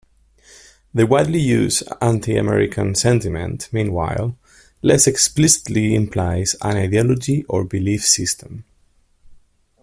[0.95, 4.35] The widely used "anti-American sentiment", meanwhile,
[4.81, 8.63] less explicitly implies an ideology or belief system.